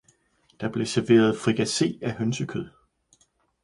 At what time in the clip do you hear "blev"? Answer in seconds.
0.71-0.85